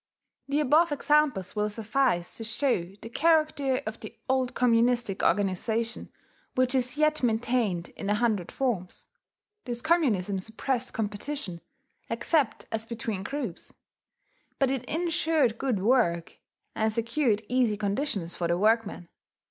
The 0.47 0.61
above 0.61 0.91
examples 0.91 1.55
will 1.55 1.69
suffice 1.69 2.35
to 2.37 2.43
show 2.43 2.85
the 3.03 3.07
character 3.07 3.83
of 3.85 3.99
the 3.99 4.17
old 4.27 4.55
communistic 4.55 5.21
organization 5.21 6.09
which 6.55 6.73
is 6.73 6.97
yet 6.97 7.21
maintained 7.21 7.89
in 7.89 8.09
a 8.09 8.15
hundred 8.15 8.51
forms. 8.51 9.05
This 9.65 9.83
communism 9.83 10.39
suppressed 10.39 10.91
competition, 10.93 11.61
except 12.09 12.65
as 12.71 12.87
between 12.87 13.21
groups; 13.21 13.75
but 14.57 14.71
it 14.71 14.83
insured 14.85 15.59
good 15.59 15.79
work, 15.79 16.39
and 16.73 16.91
secured 16.91 17.43
easy 17.47 17.77
conditions 17.77 18.33
for 18.33 18.47
the 18.47 18.57
workman. 18.57 19.07